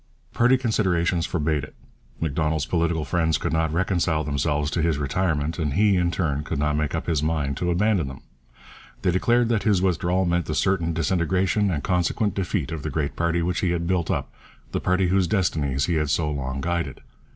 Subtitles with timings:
[0.33, 1.75] Party considerations forbade it.
[2.19, 6.57] Macdonald's political friends could not reconcile themselves to his retirement, and he, in turn, could
[6.57, 8.21] not make up his mind to abandon them.
[9.03, 13.15] They declared that his withdrawal meant the certain disintegration and consequent defeat of the great
[13.15, 14.33] party which he had built up,
[14.71, 17.01] the party whose destinies he had so long guided.